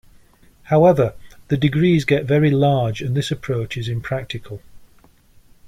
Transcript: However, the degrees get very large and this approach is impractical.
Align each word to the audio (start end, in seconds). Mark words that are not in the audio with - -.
However, 0.63 1.13
the 1.49 1.57
degrees 1.57 2.05
get 2.05 2.25
very 2.25 2.49
large 2.49 3.03
and 3.03 3.15
this 3.15 3.29
approach 3.29 3.77
is 3.77 3.87
impractical. 3.87 4.59